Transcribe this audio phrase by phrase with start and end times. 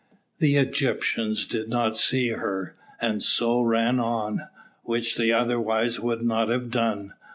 [0.39, 4.47] The Egyptians did not see her, and so they ran on,
[4.81, 7.13] which they otherwise would not have done.